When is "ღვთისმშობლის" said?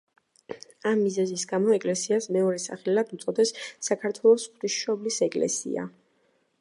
4.55-5.21